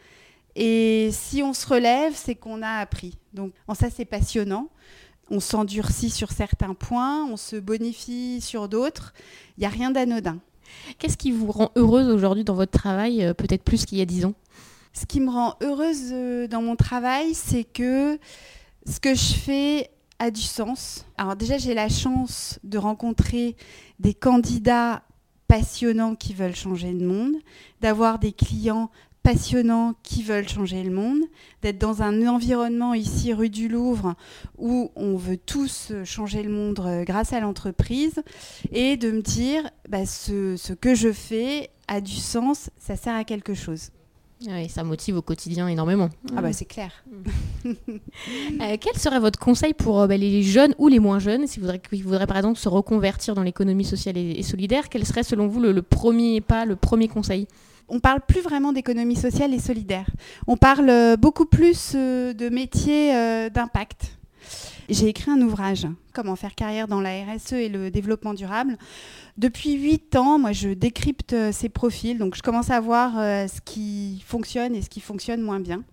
Et 0.55 1.09
si 1.11 1.41
on 1.41 1.53
se 1.53 1.65
relève, 1.65 2.13
c'est 2.15 2.35
qu'on 2.35 2.61
a 2.61 2.77
appris. 2.77 3.17
Donc, 3.33 3.53
en 3.67 3.73
ça, 3.73 3.89
c'est 3.89 4.05
passionnant 4.05 4.69
on 5.29 5.39
s'endurcit 5.39 6.09
sur 6.09 6.31
certains 6.31 6.73
points, 6.73 7.25
on 7.25 7.37
se 7.37 7.55
bonifie 7.55 8.41
sur 8.41 8.67
d'autres. 8.67 9.13
Il 9.57 9.61
n'y 9.61 9.65
a 9.65 9.69
rien 9.69 9.91
d'anodin. 9.91 10.39
Qu'est-ce 10.99 11.17
qui 11.17 11.31
vous 11.31 11.51
rend 11.51 11.71
heureuse 11.75 12.09
aujourd'hui 12.09 12.43
dans 12.43 12.55
votre 12.55 12.71
travail, 12.71 13.23
euh, 13.23 13.33
peut-être 13.33 13.63
plus 13.63 13.85
qu'il 13.85 13.97
y 13.97 14.01
a 14.01 14.05
dix 14.05 14.25
ans? 14.25 14.33
Ce 14.93 15.05
qui 15.05 15.19
me 15.19 15.29
rend 15.29 15.55
heureuse 15.61 16.11
euh, 16.11 16.47
dans 16.47 16.61
mon 16.61 16.75
travail, 16.75 17.33
c'est 17.33 17.63
que 17.63 18.19
ce 18.85 18.99
que 18.99 19.15
je 19.15 19.33
fais 19.33 19.89
a 20.19 20.31
du 20.31 20.41
sens. 20.41 21.05
Alors 21.17 21.35
déjà, 21.35 21.57
j'ai 21.57 21.73
la 21.73 21.89
chance 21.89 22.59
de 22.63 22.77
rencontrer 22.77 23.55
des 23.99 24.13
candidats 24.13 25.03
passionnants 25.47 26.15
qui 26.15 26.33
veulent 26.33 26.55
changer 26.55 26.91
le 26.91 27.05
monde, 27.05 27.33
d'avoir 27.81 28.19
des 28.19 28.31
clients 28.31 28.89
passionnants 29.23 29.95
qui 30.03 30.21
veulent 30.21 30.47
changer 30.47 30.83
le 30.83 30.91
monde, 30.91 31.21
d'être 31.61 31.79
dans 31.79 32.01
un 32.01 32.27
environnement 32.27 32.93
ici 32.93 33.33
rue 33.33 33.49
du 33.49 33.69
Louvre 33.69 34.15
où 34.57 34.91
on 34.95 35.15
veut 35.15 35.37
tous 35.37 35.93
changer 36.03 36.43
le 36.43 36.51
monde 36.51 36.79
euh, 36.81 37.03
grâce 37.05 37.31
à 37.31 37.39
l'entreprise 37.39 38.21
et 38.71 38.97
de 38.97 39.11
me 39.11 39.21
dire 39.21 39.63
bah, 39.87 40.05
ce, 40.05 40.73
que 40.73 40.93
je 40.93 41.11
fais 41.11 41.69
a 41.87 42.01
du 42.01 42.15
sens, 42.15 42.69
ça 42.77 42.97
sert 42.97 43.15
à 43.15 43.23
quelque 43.23 43.53
chose. 43.53 43.89
Oui, 44.45 44.67
ça 44.67 44.83
motive 44.83 45.15
au 45.15 45.21
quotidien 45.21 45.69
énormément. 45.69 46.09
Ah 46.35 46.41
bah 46.41 46.51
c'est 46.53 46.65
clair. 46.65 46.91
Euh, 48.61 48.77
quel 48.79 48.95
serait 48.97 49.19
votre 49.19 49.39
conseil 49.39 49.73
pour 49.73 50.01
euh, 50.01 50.07
bah, 50.07 50.17
les 50.17 50.43
jeunes 50.43 50.75
ou 50.77 50.89
les 50.89 50.99
moins 50.99 51.19
jeunes, 51.19 51.47
si 51.47 51.59
vous 51.59 51.67
voudraient, 52.03 52.27
par 52.27 52.37
exemple 52.37 52.59
se 52.59 52.67
reconvertir 52.67 53.35
dans 53.35 53.41
l'économie 53.41 53.85
sociale 53.85 54.17
et, 54.17 54.43
solidaire 54.43 54.89
Quel 54.89 55.05
serait 55.05 55.23
selon 55.23 55.47
vous 55.47 55.61
le 55.61 55.81
premier 55.81 56.41
pas, 56.41 56.65
le 56.65 56.75
premier 56.75 57.07
conseil? 57.07 57.47
On 57.87 57.99
parle 57.99 58.21
plus 58.21 58.41
vraiment 58.41 58.73
d'économie 58.73 59.15
sociale 59.15 59.53
et 59.53 59.59
solidaire. 59.59 60.07
On 60.47 60.57
parle 60.57 60.89
euh, 60.89 61.17
beaucoup 61.17 61.45
plus 61.45 61.93
euh, 61.95 62.33
de 62.33 62.49
métiers 62.49 63.15
euh, 63.15 63.49
d'impact. 63.49 64.17
J'ai 64.89 65.07
écrit 65.07 65.31
un 65.31 65.41
ouvrage, 65.41 65.87
Comment 66.13 66.35
faire 66.35 66.55
carrière 66.55 66.87
dans 66.87 66.99
la 66.99 67.23
RSE 67.23 67.53
et 67.53 67.69
le 67.69 67.89
développement 67.89 68.33
durable. 68.33 68.77
Depuis 69.37 69.73
huit 69.73 70.15
ans, 70.15 70.37
moi, 70.37 70.51
je 70.51 70.69
décrypte 70.69 71.33
ces 71.51 71.69
profils, 71.69 72.17
donc 72.17 72.35
je 72.35 72.41
commence 72.41 72.69
à 72.69 72.81
voir 72.81 73.13
ce 73.13 73.61
qui 73.61 74.21
fonctionne 74.27 74.75
et 74.75 74.81
ce 74.81 74.89
qui 74.89 74.99
fonctionne 74.99 75.41
moins 75.41 75.61
bien. 75.61 75.83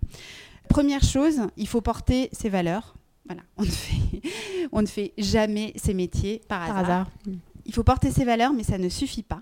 Première 0.68 1.04
chose, 1.04 1.40
il 1.56 1.68
faut 1.68 1.80
porter 1.80 2.28
ses 2.32 2.48
valeurs. 2.48 2.96
Voilà, 3.26 3.42
on 3.56 3.62
ne 3.62 3.70
fait, 3.70 4.20
on 4.72 4.82
ne 4.82 4.86
fait 4.86 5.12
jamais 5.16 5.72
ces 5.76 5.94
métiers 5.94 6.42
par, 6.48 6.66
par 6.66 6.78
hasard. 6.78 7.10
Il 7.64 7.72
faut 7.72 7.84
porter 7.84 8.10
ses 8.10 8.24
valeurs, 8.24 8.52
mais 8.52 8.64
ça 8.64 8.76
ne 8.76 8.88
suffit 8.88 9.22
pas 9.22 9.40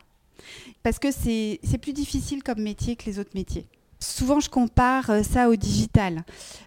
parce 0.89 0.99
que 0.99 1.11
c'est 1.13 1.79
plus 1.83 1.93
difficile 1.93 2.43
comme 2.43 2.63
métier 2.63 2.97
que 2.97 3.05
les 3.05 3.19
autres 3.19 3.33
métiers. 3.35 3.67
Souvent, 4.01 4.41
je 4.41 4.49
compare 4.49 5.11
euh, 5.11 5.23
ça 5.23 5.51
au 5.51 5.55
digital. 5.55 6.25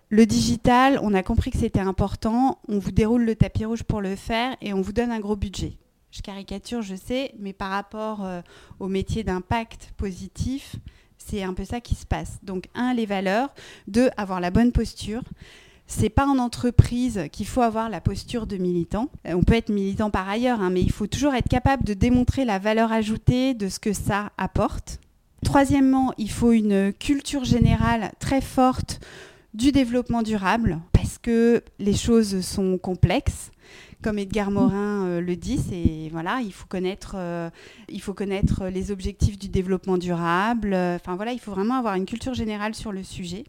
Le 0.09 0.27
digital, 0.27 0.99
on 1.01 1.15
a 1.15 1.23
compris 1.23 1.49
que 1.49 1.57
c'était 1.57 1.79
important, 1.79 2.59
on 2.67 2.77
vous 2.77 2.91
déroule 2.91 3.23
le 3.23 3.35
tapis 3.35 3.65
rouge 3.65 3.81
pour 3.81 3.99
le 3.99 4.15
faire 4.15 4.55
et 4.61 4.73
on 4.73 4.81
vous 4.81 4.93
donne 4.93 5.11
un 5.11 5.19
gros 5.19 5.35
budget. 5.35 5.73
Je 6.11 6.21
caricature, 6.21 6.83
je 6.83 6.93
sais, 6.93 7.33
mais 7.39 7.51
par 7.51 7.71
rapport 7.71 8.23
euh, 8.23 8.41
au 8.79 8.87
métier 8.87 9.23
d'impact 9.23 9.91
positif, 9.97 10.75
c'est 11.17 11.41
un 11.41 11.55
peu 11.55 11.65
ça 11.65 11.81
qui 11.81 11.95
se 11.95 12.05
passe. 12.05 12.37
Donc, 12.43 12.65
un, 12.75 12.93
les 12.93 13.07
valeurs. 13.07 13.49
Deux, 13.87 14.11
avoir 14.17 14.39
la 14.39 14.51
bonne 14.51 14.71
posture. 14.71 15.23
C'est 15.93 16.09
pas 16.09 16.25
en 16.25 16.39
entreprise 16.39 17.25
qu'il 17.33 17.45
faut 17.45 17.61
avoir 17.61 17.89
la 17.89 17.99
posture 17.99 18.47
de 18.47 18.55
militant. 18.55 19.09
Euh, 19.27 19.33
on 19.33 19.43
peut 19.43 19.55
être 19.55 19.69
militant 19.69 20.09
par 20.09 20.27
ailleurs, 20.27 20.61
hein, 20.61 20.69
mais 20.69 20.81
il 20.81 20.91
faut 20.91 21.05
toujours 21.05 21.33
être 21.33 21.49
capable 21.49 21.83
de 21.83 21.93
démontrer 21.93 22.45
la 22.45 22.59
valeur 22.59 22.93
ajoutée 22.93 23.53
de 23.53 23.67
ce 23.67 23.77
que 23.77 23.91
ça 23.91 24.31
apporte. 24.37 24.99
Troisièmement, 25.43 26.13
il 26.17 26.31
faut 26.31 26.53
une 26.53 26.93
culture 26.93 27.43
générale 27.43 28.13
très 28.19 28.39
forte 28.39 29.01
du 29.53 29.73
développement 29.73 30.23
durable 30.23 30.79
parce 30.93 31.17
que 31.17 31.61
les 31.77 31.93
choses 31.93 32.39
sont 32.39 32.77
complexes. 32.77 33.51
Comme 34.01 34.17
Edgar 34.17 34.49
Morin 34.49 35.05
euh, 35.05 35.21
le 35.21 35.35
dit, 35.35 36.09
voilà, 36.09 36.39
il 36.41 36.53
faut 36.53 36.67
connaître, 36.67 37.15
euh, 37.17 37.49
il 37.89 38.01
faut 38.01 38.13
connaître 38.13 38.67
les 38.67 38.91
objectifs 38.91 39.37
du 39.37 39.49
développement 39.49 39.97
durable. 39.97 40.73
Enfin 40.73 41.17
voilà, 41.17 41.33
il 41.33 41.39
faut 41.39 41.51
vraiment 41.51 41.75
avoir 41.75 41.95
une 41.95 42.05
culture 42.05 42.33
générale 42.33 42.75
sur 42.75 42.93
le 42.93 43.03
sujet. 43.03 43.43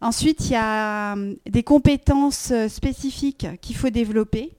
Ensuite, 0.00 0.46
il 0.46 0.52
y 0.52 0.56
a 0.56 1.14
hum, 1.14 1.36
des 1.48 1.62
compétences 1.62 2.50
euh, 2.52 2.68
spécifiques 2.68 3.46
qu'il 3.60 3.76
faut 3.76 3.90
développer. 3.90 4.52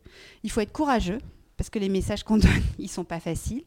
Il 0.44 0.52
faut 0.52 0.62
être 0.62 0.74
courageux, 0.74 1.20
parce 1.58 1.70
que 1.70 1.80
les 1.80 1.90
messages 1.90 2.24
qu'on 2.24 2.38
donne, 2.38 2.64
ils 2.78 2.86
ne 2.86 2.90
sont 2.90 3.06
pas 3.06 3.20
faciles. 3.20 3.64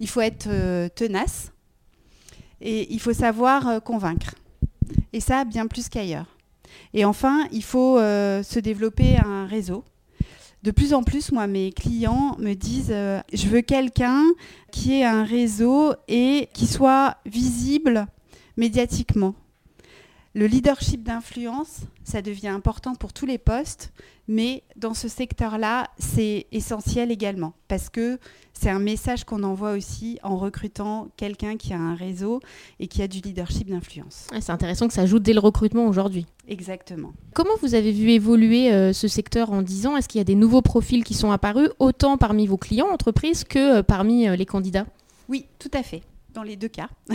Il 0.00 0.08
faut 0.08 0.20
être 0.20 0.48
euh, 0.48 0.88
tenace. 0.88 1.52
Et 2.60 2.92
il 2.92 3.00
faut 3.00 3.12
savoir 3.12 3.68
euh, 3.68 3.80
convaincre. 3.80 4.34
Et 5.12 5.20
ça, 5.20 5.44
bien 5.44 5.66
plus 5.66 5.88
qu'ailleurs. 5.88 6.36
Et 6.94 7.04
enfin, 7.04 7.46
il 7.52 7.62
faut 7.62 7.98
se 7.98 8.58
développer 8.58 9.18
un 9.18 9.46
réseau. 9.46 9.84
De 10.62 10.70
plus 10.70 10.94
en 10.94 11.02
plus, 11.02 11.30
moi, 11.30 11.46
mes 11.46 11.70
clients 11.70 12.34
me 12.38 12.54
disent, 12.54 12.94
je 13.32 13.46
veux 13.48 13.60
quelqu'un 13.60 14.24
qui 14.70 14.94
ait 14.94 15.04
un 15.04 15.24
réseau 15.24 15.92
et 16.08 16.48
qui 16.54 16.66
soit 16.66 17.16
visible 17.26 18.06
médiatiquement 18.56 19.34
Le 20.34 20.46
leadership 20.46 21.02
d'influence, 21.02 21.80
ça 22.04 22.22
devient 22.22 22.48
important 22.48 22.94
pour 22.94 23.12
tous 23.12 23.26
les 23.26 23.36
postes, 23.36 23.92
mais 24.28 24.62
dans 24.76 24.94
ce 24.94 25.06
secteur-là, 25.06 25.90
c'est 25.98 26.46
essentiel 26.52 27.10
également 27.10 27.52
parce 27.68 27.90
que 27.90 28.18
c'est 28.54 28.70
un 28.70 28.78
message 28.78 29.24
qu'on 29.24 29.42
envoie 29.42 29.72
aussi 29.72 30.18
en 30.22 30.38
recrutant 30.38 31.08
quelqu'un 31.18 31.58
qui 31.58 31.74
a 31.74 31.78
un 31.78 31.94
réseau 31.94 32.40
et 32.80 32.86
qui 32.86 33.02
a 33.02 33.08
du 33.08 33.20
leadership 33.20 33.68
d'influence. 33.68 34.28
c'est 34.40 34.50
intéressant 34.50 34.88
que 34.88 34.94
ça 34.94 35.02
ajoute 35.02 35.22
dès 35.22 35.34
le 35.34 35.40
recrutement 35.40 35.86
aujourd'hui. 35.86 36.24
Exactement. 36.48 37.12
Comment 37.34 37.56
vous 37.60 37.74
avez 37.74 37.92
vu 37.92 38.10
évoluer 38.12 38.72
euh, 38.72 38.94
ce 38.94 39.08
secteur 39.08 39.52
en 39.52 39.60
10 39.60 39.86
ans? 39.86 39.96
Est-ce 39.98 40.08
qu'il 40.08 40.18
y 40.18 40.22
a 40.22 40.24
des 40.24 40.34
nouveaux 40.34 40.62
profils 40.62 41.04
qui 41.04 41.12
sont 41.12 41.30
apparus, 41.30 41.68
autant 41.78 42.16
parmi 42.16 42.46
vos 42.46 42.56
clients 42.56 42.88
entreprises 42.90 43.44
que 43.44 43.80
euh, 43.80 43.82
parmi 43.82 44.28
euh, 44.28 44.36
les 44.36 44.46
candidats? 44.46 44.86
Oui, 45.28 45.44
tout 45.58 45.70
à 45.74 45.82
fait, 45.82 46.02
dans 46.32 46.42
les 46.42 46.56
deux 46.56 46.68
cas. 46.68 46.88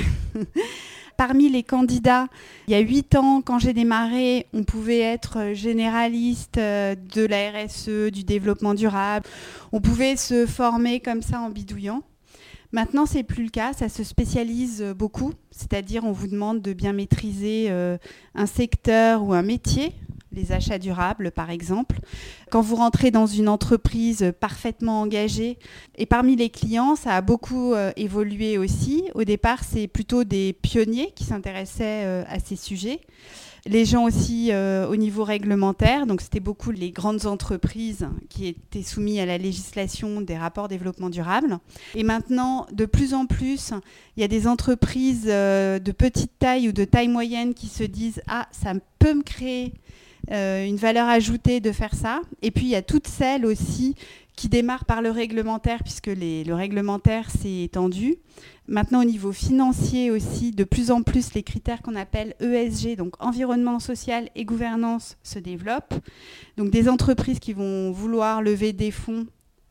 Parmi 1.18 1.50
les 1.50 1.64
candidats, 1.64 2.28
il 2.68 2.72
y 2.72 2.76
a 2.76 2.80
huit 2.80 3.16
ans, 3.16 3.42
quand 3.42 3.58
j'ai 3.58 3.74
démarré, 3.74 4.46
on 4.54 4.64
pouvait 4.64 5.00
être 5.00 5.54
généraliste 5.54 6.60
euh, 6.60 6.94
de 7.16 7.26
la 7.26 7.50
RSE, 7.50 8.12
du 8.12 8.24
développement 8.24 8.76
durable. 8.76 9.26
On 9.72 9.82
pouvait 9.82 10.16
se 10.16 10.46
former 10.46 11.00
comme 11.00 11.24
ça 11.24 11.40
en 11.40 11.50
bidouillant. 11.50 12.04
Maintenant, 12.72 13.08
c'est 13.08 13.24
plus 13.24 13.46
le 13.46 13.50
cas, 13.50 13.74
ça 13.74 13.90
se 13.90 14.04
spécialise 14.04 14.84
beaucoup, 14.96 15.34
c'est-à-dire 15.50 16.04
on 16.04 16.12
vous 16.12 16.28
demande 16.28 16.62
de 16.62 16.74
bien 16.74 16.94
maîtriser 16.94 17.68
euh, 17.70 17.98
un 18.36 18.46
secteur 18.46 19.24
ou 19.24 19.34
un 19.34 19.42
métier 19.42 19.94
les 20.38 20.52
achats 20.52 20.80
durables 20.80 21.32
par 21.32 21.50
exemple. 21.50 22.00
Quand 22.50 22.62
vous 22.62 22.78
rentrez 22.78 23.12
dans 23.12 23.26
une 23.26 23.50
entreprise 23.50 24.34
parfaitement 24.40 25.02
engagée, 25.02 25.58
et 25.98 26.06
parmi 26.06 26.36
les 26.36 26.50
clients, 26.50 26.96
ça 26.96 27.16
a 27.16 27.22
beaucoup 27.22 27.74
euh, 27.74 27.92
évolué 27.98 28.58
aussi. 28.58 29.04
Au 29.16 29.24
départ, 29.24 29.64
c'est 29.64 29.88
plutôt 29.88 30.24
des 30.24 30.54
pionniers 30.54 31.12
qui 31.16 31.24
s'intéressaient 31.24 32.06
euh, 32.06 32.24
à 32.30 32.40
ces 32.40 32.56
sujets. 32.56 33.02
Les 33.66 33.84
gens 33.84 34.06
aussi 34.06 34.52
euh, 34.52 34.88
au 34.88 34.96
niveau 34.96 35.26
réglementaire, 35.26 36.06
donc 36.06 36.22
c'était 36.22 36.40
beaucoup 36.40 36.72
les 36.72 36.92
grandes 36.92 37.26
entreprises 37.26 38.08
qui 38.30 38.48
étaient 38.48 38.84
soumises 38.84 39.20
à 39.20 39.26
la 39.26 39.38
législation 39.38 40.22
des 40.22 40.38
rapports 40.38 40.70
développement 40.70 41.10
durable. 41.10 41.58
Et 41.94 42.04
maintenant, 42.04 42.66
de 42.72 42.86
plus 42.86 43.14
en 43.14 43.26
plus, 43.26 43.74
il 44.16 44.22
y 44.22 44.24
a 44.24 44.30
des 44.30 44.48
entreprises 44.48 45.26
de 45.26 45.92
petite 45.92 46.32
taille 46.40 46.70
ou 46.70 46.72
de 46.72 46.86
taille 46.86 47.10
moyenne 47.10 47.54
qui 47.54 47.68
se 47.68 47.84
disent 47.84 48.22
Ah, 48.28 48.48
ça 48.52 48.72
peut 49.00 49.14
me 49.14 49.24
créer 49.24 49.74
euh, 50.32 50.66
une 50.66 50.78
valeur 50.78 51.08
ajoutée 51.08 51.60
de 51.60 51.72
faire 51.72 51.96
ça. 51.96 52.22
Et 52.42 52.52
puis 52.52 52.66
il 52.66 52.70
y 52.70 52.76
a 52.76 52.82
toutes 52.82 53.08
celles 53.08 53.46
aussi 53.46 53.96
qui 54.38 54.50
démarrent 54.50 54.86
par 54.86 55.02
le 55.02 55.10
réglementaire, 55.10 55.84
puisque 55.84 56.12
le 56.16 56.54
réglementaire 56.54 57.30
s'est 57.32 57.64
étendu. 57.64 58.18
Maintenant, 58.68 59.02
au 59.02 59.06
niveau 59.06 59.32
financier 59.32 60.12
aussi, 60.12 60.52
de 60.52 60.64
plus 60.64 60.92
en 60.92 61.02
plus, 61.02 61.34
les 61.34 61.42
critères 61.42 61.82
qu'on 61.82 61.96
appelle 61.96 62.36
ESG, 62.40 62.96
donc 62.98 63.16
environnement 63.20 63.80
social 63.80 64.30
et 64.36 64.46
gouvernance, 64.46 65.18
se 65.24 65.40
développent. 65.40 65.96
Donc 66.56 66.70
des 66.70 66.88
entreprises 66.88 67.40
qui 67.40 67.54
vont 67.54 67.92
vouloir 67.92 68.44
lever 68.44 68.74
des 68.74 68.92
fonds 68.92 69.26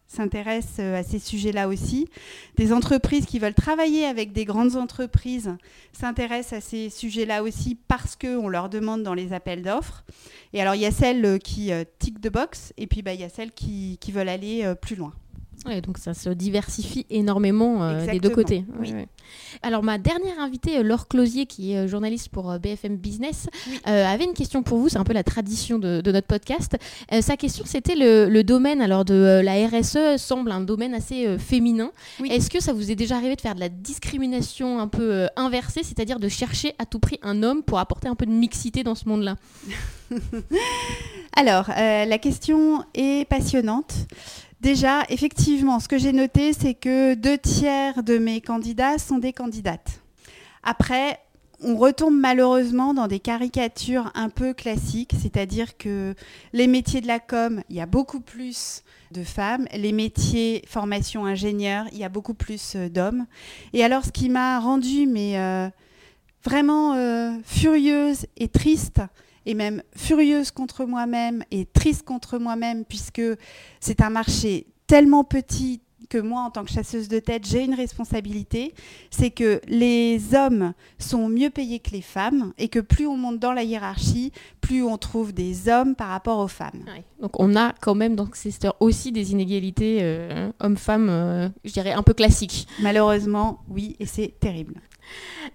s'intéressent 0.06 0.80
euh, 0.80 0.98
à 0.98 1.02
ces 1.02 1.18
sujets-là 1.18 1.68
aussi. 1.68 2.08
Des 2.56 2.72
entreprises 2.72 3.26
qui 3.26 3.38
veulent 3.38 3.54
travailler 3.54 4.04
avec 4.04 4.32
des 4.32 4.44
grandes 4.44 4.76
entreprises 4.76 5.56
s'intéressent 5.92 6.58
à 6.58 6.60
ces 6.60 6.90
sujets-là 6.90 7.42
aussi 7.42 7.76
parce 7.88 8.16
qu'on 8.16 8.48
leur 8.48 8.68
demande 8.68 9.02
dans 9.02 9.14
les 9.14 9.32
appels 9.32 9.62
d'offres. 9.62 10.04
Et 10.52 10.60
alors, 10.60 10.74
il 10.74 10.80
y 10.80 10.86
a 10.86 10.92
celles 10.92 11.24
euh, 11.24 11.38
qui 11.38 11.72
euh, 11.72 11.84
tick 11.98 12.20
de 12.20 12.28
box 12.28 12.72
et 12.76 12.86
puis 12.86 13.02
bah, 13.02 13.14
il 13.14 13.20
y 13.20 13.24
a 13.24 13.28
celles 13.28 13.52
qui, 13.52 13.98
qui 14.00 14.12
veulent 14.12 14.28
aller 14.28 14.74
plus 14.80 14.96
loin 14.96 15.12
donc 15.82 15.98
ça 15.98 16.14
se 16.14 16.30
diversifie 16.30 17.06
énormément 17.10 17.82
euh, 17.82 18.06
des 18.06 18.20
deux 18.20 18.30
côtés. 18.30 18.64
Alors 19.62 19.82
ma 19.82 19.98
dernière 19.98 20.38
invitée, 20.38 20.78
euh, 20.78 20.82
Laure 20.82 21.08
Closier, 21.08 21.46
qui 21.46 21.72
est 21.72 21.78
euh, 21.78 21.88
journaliste 21.88 22.28
pour 22.28 22.56
BFM 22.58 22.96
Business, 22.96 23.48
avait 23.84 24.24
une 24.24 24.34
question 24.34 24.62
pour 24.62 24.78
vous. 24.78 24.88
C'est 24.88 24.98
un 24.98 25.04
peu 25.04 25.12
la 25.12 25.24
tradition 25.24 25.78
de, 25.78 26.02
notre 26.04 26.26
podcast. 26.26 26.76
sa 27.20 27.36
question, 27.36 27.64
c'était 27.66 27.94
le, 27.96 28.42
domaine 28.42 28.80
alors 28.80 29.04
de 29.04 29.40
la 29.42 29.66
RSE 29.66 30.20
semble 30.20 30.52
un 30.52 30.60
domaine 30.60 30.94
assez 30.94 31.36
féminin. 31.38 31.90
Est-ce 32.24 32.48
que 32.48 32.60
ça 32.60 32.72
vous 32.72 32.90
est 32.90 32.94
déjà 32.94 33.16
arrivé 33.16 33.34
de 33.34 33.40
faire 33.40 33.54
de 33.54 33.60
la 33.60 33.68
discrimination 33.68 34.78
un 34.78 34.88
peu 34.88 35.26
inversée, 35.36 35.82
c'est-à-dire 35.82 36.20
de 36.20 36.28
chercher 36.28 36.74
à 36.78 36.86
tout 36.86 37.00
prix 37.00 37.18
un 37.22 37.42
homme 37.42 37.62
pour 37.62 37.78
apporter 37.78 38.08
un 38.08 38.14
peu 38.14 38.26
de 38.26 38.30
mixité 38.30 38.84
dans 38.84 38.94
ce 38.94 39.08
monde-là? 39.08 39.36
Alors, 41.36 41.68
la 41.68 42.18
question 42.18 42.84
est 42.94 43.28
passionnante. 43.28 43.94
Déjà, 44.60 45.02
effectivement, 45.10 45.80
ce 45.80 45.88
que 45.88 45.98
j'ai 45.98 46.12
noté, 46.12 46.52
c'est 46.52 46.74
que 46.74 47.14
deux 47.14 47.38
tiers 47.38 48.02
de 48.02 48.18
mes 48.18 48.40
candidats 48.40 48.98
sont 48.98 49.18
des 49.18 49.32
candidates. 49.32 50.00
Après, 50.62 51.20
on 51.62 51.76
retombe 51.76 52.14
malheureusement 52.18 52.94
dans 52.94 53.06
des 53.06 53.20
caricatures 53.20 54.10
un 54.14 54.28
peu 54.28 54.54
classiques, 54.54 55.12
c'est-à-dire 55.20 55.76
que 55.76 56.14
les 56.52 56.66
métiers 56.66 57.00
de 57.00 57.06
la 57.06 57.18
com, 57.18 57.62
il 57.70 57.76
y 57.76 57.80
a 57.80 57.86
beaucoup 57.86 58.20
plus 58.20 58.82
de 59.12 59.22
femmes, 59.22 59.66
les 59.72 59.92
métiers 59.92 60.64
formation 60.66 61.24
ingénieur, 61.24 61.86
il 61.92 61.98
y 61.98 62.04
a 62.04 62.08
beaucoup 62.08 62.34
plus 62.34 62.74
euh, 62.76 62.88
d'hommes. 62.88 63.26
Et 63.72 63.84
alors, 63.84 64.04
ce 64.04 64.10
qui 64.10 64.28
m'a 64.28 64.58
rendue 64.58 65.08
euh, 65.16 65.68
vraiment 66.44 66.94
euh, 66.94 67.32
furieuse 67.44 68.26
et 68.36 68.48
triste, 68.48 69.00
et 69.46 69.54
même 69.54 69.82
furieuse 69.96 70.50
contre 70.50 70.84
moi-même 70.84 71.42
et 71.50 71.64
triste 71.64 72.02
contre 72.02 72.38
moi-même 72.38 72.84
puisque 72.84 73.22
c'est 73.80 74.00
un 74.02 74.10
marché 74.10 74.66
tellement 74.86 75.24
petit 75.24 75.80
que 76.08 76.18
moi, 76.18 76.42
en 76.42 76.50
tant 76.50 76.64
que 76.64 76.70
chasseuse 76.70 77.08
de 77.08 77.18
tête, 77.18 77.46
j'ai 77.46 77.64
une 77.64 77.74
responsabilité, 77.74 78.74
c'est 79.10 79.30
que 79.30 79.60
les 79.68 80.34
hommes 80.34 80.72
sont 80.98 81.28
mieux 81.28 81.50
payés 81.50 81.78
que 81.78 81.90
les 81.90 82.02
femmes 82.02 82.52
et 82.58 82.68
que 82.68 82.80
plus 82.80 83.06
on 83.06 83.16
monte 83.16 83.38
dans 83.38 83.52
la 83.52 83.62
hiérarchie, 83.62 84.32
plus 84.60 84.82
on 84.82 84.98
trouve 84.98 85.32
des 85.32 85.68
hommes 85.68 85.94
par 85.94 86.08
rapport 86.08 86.38
aux 86.38 86.48
femmes. 86.48 86.84
Donc 87.20 87.38
on 87.40 87.56
a 87.56 87.72
quand 87.80 87.94
même 87.94 88.16
dans 88.16 88.28
ce 88.32 88.48
aussi 88.80 89.12
des 89.12 89.32
inégalités 89.32 89.98
euh, 90.02 90.50
hommes-femmes, 90.60 91.08
euh, 91.08 91.48
je 91.64 91.72
dirais, 91.72 91.92
un 91.92 92.02
peu 92.02 92.14
classiques. 92.14 92.66
Malheureusement, 92.80 93.60
oui, 93.68 93.96
et 94.00 94.06
c'est 94.06 94.34
terrible. 94.40 94.74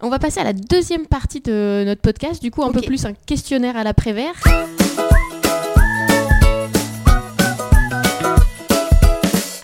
On 0.01 0.09
va 0.09 0.19
passer 0.19 0.39
à 0.39 0.43
la 0.43 0.53
deuxième 0.53 1.07
partie 1.07 1.41
de 1.41 1.83
notre 1.85 2.01
podcast, 2.01 2.41
du 2.41 2.51
coup 2.51 2.63
un 2.63 2.71
peu 2.71 2.81
plus 2.81 3.05
un 3.05 3.13
questionnaire 3.13 3.75
à 3.75 3.83
l'après-vert. 3.83 4.35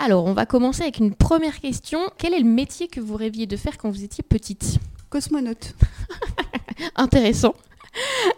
Alors, 0.08 0.24
on 0.24 0.32
va 0.32 0.46
commencer 0.46 0.84
avec 0.84 1.00
une 1.00 1.14
première 1.14 1.60
question. 1.60 2.00
Quel 2.18 2.34
est 2.34 2.40
le 2.40 2.46
métier 2.46 2.88
que 2.88 3.02
vous 3.02 3.18
rêviez 3.18 3.46
de 3.46 3.58
faire 3.58 3.78
quand 3.78 3.90
vous 3.90 4.06
étiez 4.06 4.24
petite? 4.24 4.80
Cosmonaute. 5.10 5.76
Intéressant. 6.96 7.54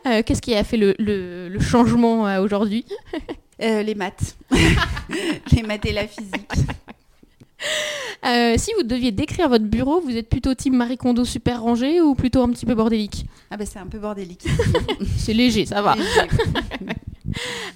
Euh, 0.08 0.24
qu'est-ce 0.26 0.42
qui 0.42 0.56
a 0.56 0.64
fait 0.64 0.78
le, 0.78 1.60
changement 1.60 2.28
euh, 2.28 2.42
aujourd'hui? 2.42 2.86
Euh, 3.62 3.84
Les 3.84 3.94
maths. 3.94 4.36
les 5.52 5.62
maths 5.62 5.86
et 5.86 5.94
la 5.94 6.08
physique. 6.08 6.52
Si 8.58 8.72
vous 8.76 8.82
deviez 8.82 9.12
décrire 9.12 9.48
votre 9.48 9.66
bureau, 9.66 10.02
vous 10.02 10.18
êtes 10.18 10.28
plutôt 10.28 10.56
team 10.56 10.76
Marie 10.76 10.98
Kondo 10.98 11.24
super 11.24 11.62
rangé 11.62 12.02
ou 12.02 12.16
plutôt 12.16 12.42
un 12.42 12.50
petit 12.50 12.66
peu 12.66 12.74
bordélique? 12.74 13.28
Ah 13.52 13.58
ben 13.58 13.68
c'est 13.68 13.78
un 13.78 13.86
peu 13.86 14.00
bordélique. 14.00 14.48
c'est 15.18 15.34
léger, 15.34 15.68
ça 15.68 15.84
va. 15.84 15.96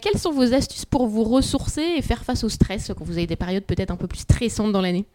Quelles 0.01 0.19
sont 0.19 0.31
vos 0.31 0.53
astuces 0.53 0.85
pour 0.85 1.07
vous 1.07 1.23
ressourcer 1.23 1.83
et 1.97 2.01
faire 2.01 2.23
face 2.23 2.43
au 2.43 2.49
stress 2.49 2.91
quand 2.97 3.03
vous 3.03 3.17
avez 3.17 3.27
des 3.27 3.35
périodes 3.35 3.63
peut-être 3.63 3.91
un 3.91 3.95
peu 3.95 4.07
plus 4.07 4.19
stressantes 4.19 4.71
dans 4.71 4.81
l'année? 4.81 5.05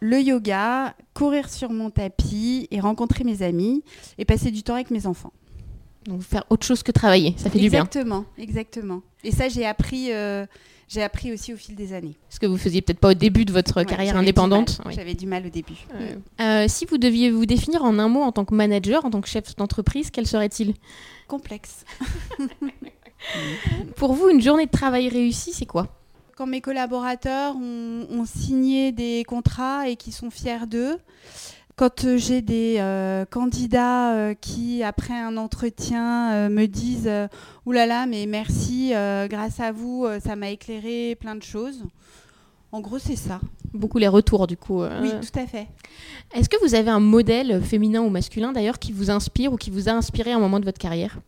Le 0.00 0.20
yoga, 0.20 0.96
courir 1.14 1.48
sur 1.48 1.70
mon 1.70 1.90
tapis 1.90 2.66
et 2.70 2.80
rencontrer 2.80 3.24
mes 3.24 3.42
amis 3.42 3.84
et 4.18 4.24
passer 4.24 4.50
du 4.50 4.62
temps 4.62 4.74
avec 4.74 4.90
mes 4.90 5.06
enfants. 5.06 5.32
Donc 6.06 6.22
faire 6.22 6.44
autre 6.50 6.66
chose 6.66 6.82
que 6.82 6.90
travailler, 6.90 7.34
ça 7.36 7.48
fait 7.48 7.60
du 7.60 7.70
bien. 7.70 7.84
Exactement, 7.84 8.24
exactement. 8.36 9.02
Et 9.22 9.30
ça, 9.30 9.48
j'ai 9.48 9.64
appris 9.64 10.12
euh, 10.12 10.44
j'ai 10.92 11.02
appris 11.02 11.32
aussi 11.32 11.54
au 11.54 11.56
fil 11.56 11.74
des 11.74 11.94
années. 11.94 12.16
Ce 12.28 12.38
que 12.38 12.44
vous 12.44 12.58
faisiez 12.58 12.82
peut-être 12.82 12.98
pas 12.98 13.12
au 13.12 13.14
début 13.14 13.46
de 13.46 13.52
votre 13.52 13.82
carrière 13.82 14.14
indépendante. 14.16 14.82
J'avais 14.90 15.14
du 15.14 15.26
mal 15.26 15.46
au 15.46 15.48
début. 15.48 15.86
Euh, 16.38 16.66
si 16.68 16.84
vous 16.84 16.98
deviez 16.98 17.30
vous 17.30 17.46
définir 17.46 17.82
en 17.82 17.98
un 17.98 18.08
mot 18.08 18.20
en 18.20 18.30
tant 18.30 18.44
que 18.44 18.54
manager, 18.54 19.04
en 19.06 19.10
tant 19.10 19.22
que 19.22 19.28
chef 19.28 19.56
d'entreprise, 19.56 20.10
quel 20.10 20.26
serait-il? 20.26 20.74
Complexe. 21.28 21.86
Pour 23.96 24.12
vous, 24.12 24.28
une 24.28 24.40
journée 24.40 24.66
de 24.66 24.70
travail 24.70 25.08
réussie, 25.08 25.52
c'est 25.52 25.66
quoi? 25.66 25.88
Quand 26.36 26.46
mes 26.46 26.60
collaborateurs 26.60 27.54
ont, 27.56 28.24
signé 28.24 28.90
des 28.92 29.22
contrats 29.24 29.88
et 29.88 29.96
qui 29.96 30.12
sont 30.12 30.30
fiers 30.30 30.66
d'eux, 30.66 30.98
quand 31.76 32.04
euh, 32.04 32.16
j'ai 32.16 32.42
des 32.42 32.76
euh, 32.78 33.24
candidats 33.24 34.14
euh, 34.14 34.34
qui, 34.34 34.82
après 34.82 35.18
un 35.18 35.36
entretien, 35.36 36.48
me 36.48 36.66
disent 36.66 37.10
Ouh 37.66 37.72
là 37.72 37.86
là, 37.86 38.06
mais 38.06 38.26
merci, 38.26 38.92
grâce 39.28 39.60
à 39.60 39.72
vous, 39.72 40.06
ça 40.24 40.36
m'a 40.36 40.50
éclairé 40.50 41.16
plein 41.16 41.34
de 41.34 41.42
choses. 41.42 41.84
En 42.72 42.80
gros, 42.80 42.98
c'est 42.98 43.16
ça. 43.16 43.40
Beaucoup 43.74 43.98
les 43.98 44.08
retours, 44.08 44.46
du 44.46 44.56
coup. 44.56 44.82
Oui, 44.82 45.10
tout 45.10 45.38
à 45.38 45.46
fait. 45.46 45.66
Est-ce 46.34 46.48
que 46.48 46.56
vous 46.64 46.74
avez 46.74 46.90
un 46.90 47.00
modèle 47.00 47.62
féminin 47.62 48.00
ou 48.00 48.08
masculin, 48.08 48.52
d'ailleurs, 48.52 48.78
qui 48.78 48.92
vous 48.92 49.10
inspire 49.10 49.52
ou 49.52 49.56
qui 49.56 49.70
vous 49.70 49.88
a 49.90 49.92
inspiré 49.92 50.32
à 50.32 50.36
un 50.36 50.40
moment 50.40 50.60
de 50.60 50.64
votre 50.64 50.78
carrière? 50.78 51.18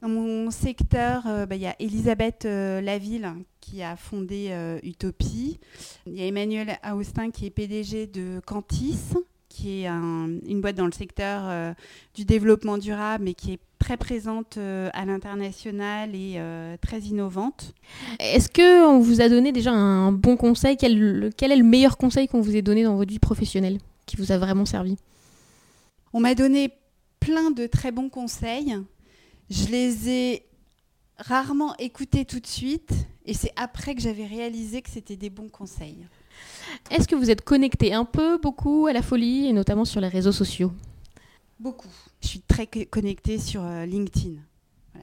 Dans 0.00 0.08
mon 0.08 0.50
secteur, 0.50 1.24
bah, 1.24 1.56
il 1.56 1.62
y 1.62 1.66
a 1.66 1.74
Elisabeth 1.80 2.44
Laville 2.44 3.32
qui 3.60 3.82
a 3.82 3.96
fondé 3.96 4.78
Utopie. 4.84 5.58
Il 6.06 6.14
y 6.14 6.22
a 6.22 6.26
Emmanuel 6.26 6.78
Austin 6.92 7.30
qui 7.30 7.46
est 7.46 7.50
PDG 7.50 8.06
de 8.06 8.40
Cantis 8.46 9.16
qui 9.48 9.82
est 9.82 9.88
une 9.88 10.60
boîte 10.60 10.76
dans 10.76 10.86
le 10.86 10.92
secteur 10.92 11.42
euh, 11.46 11.72
du 12.14 12.24
développement 12.24 12.78
durable, 12.78 13.24
mais 13.24 13.34
qui 13.34 13.54
est 13.54 13.58
très 13.78 13.96
présente 13.96 14.56
euh, 14.56 14.90
à 14.92 15.04
l'international 15.04 16.14
et 16.14 16.34
euh, 16.36 16.76
très 16.80 17.00
innovante. 17.00 17.74
Est-ce 18.20 18.48
qu'on 18.48 19.00
vous 19.00 19.20
a 19.20 19.28
donné 19.28 19.52
déjà 19.52 19.72
un 19.72 20.12
bon 20.12 20.36
conseil? 20.36 20.76
Quel, 20.76 21.30
quel 21.36 21.50
est 21.50 21.56
le 21.56 21.64
meilleur 21.64 21.96
conseil 21.96 22.28
qu'on 22.28 22.40
vous 22.40 22.56
ait 22.56 22.62
donné 22.62 22.84
dans 22.84 22.96
votre 22.96 23.10
vie 23.10 23.18
professionnelle, 23.18 23.78
qui 24.06 24.16
vous 24.16 24.30
a 24.30 24.38
vraiment 24.38 24.64
servi? 24.64 24.96
On 26.12 26.20
m'a 26.20 26.34
donné 26.34 26.70
plein 27.18 27.50
de 27.50 27.66
très 27.66 27.90
bons 27.90 28.08
conseils. 28.08 28.76
Je 29.50 29.66
les 29.66 30.08
ai 30.08 30.42
rarement 31.16 31.74
écoutés 31.78 32.24
tout 32.24 32.40
de 32.40 32.46
suite, 32.46 32.92
et 33.26 33.34
c'est 33.34 33.52
après 33.56 33.94
que 33.94 34.00
j'avais 34.00 34.26
réalisé 34.26 34.82
que 34.82 34.90
c'était 34.90 35.16
des 35.16 35.30
bons 35.30 35.48
conseils. 35.48 36.06
Est-ce 36.90 37.08
que 37.08 37.16
vous 37.16 37.30
êtes 37.30 37.42
connecté 37.42 37.92
un 37.92 38.04
peu, 38.04 38.38
beaucoup 38.38 38.86
à 38.86 38.92
la 38.92 39.02
folie, 39.02 39.46
et 39.46 39.52
notamment 39.52 39.84
sur 39.84 40.00
les 40.00 40.08
réseaux 40.08 40.32
sociaux? 40.32 40.72
Beaucoup. 41.58 41.88
Je 42.22 42.28
suis 42.28 42.40
très 42.40 42.66
connectée 42.66 43.38
sur 43.38 43.64
euh, 43.64 43.84
LinkedIn. 43.84 44.36